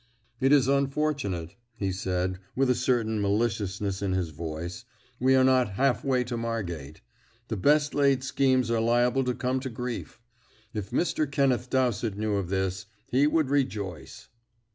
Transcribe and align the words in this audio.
"It 0.39 0.51
is 0.51 0.67
unfortunate," 0.67 1.53
he 1.75 1.91
said, 1.91 2.39
with 2.55 2.71
a 2.71 2.73
certain 2.73 3.21
maliciousness 3.21 4.01
in 4.01 4.13
his 4.13 4.31
voice; 4.31 4.83
"we 5.19 5.35
are 5.35 5.43
not 5.43 5.73
half 5.73 6.03
way 6.03 6.23
to 6.23 6.35
Margate. 6.35 7.01
The 7.49 7.55
best 7.57 7.93
laid 7.93 8.23
schemes 8.23 8.71
are 8.71 8.81
liable 8.81 9.23
to 9.25 9.35
come 9.35 9.59
to 9.59 9.69
grief. 9.69 10.19
If 10.73 10.89
Mr. 10.89 11.29
Kenneth 11.31 11.69
Dowsett 11.69 12.17
knew 12.17 12.33
of 12.37 12.49
this, 12.49 12.87
he 13.11 13.27
would 13.27 13.51
rejoice." 13.51 14.27